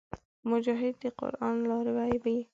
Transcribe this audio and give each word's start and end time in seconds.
مجاهد 0.49 0.95
د 1.01 1.03
قران 1.19 1.55
لاروي 1.69 2.15
وي. 2.23 2.37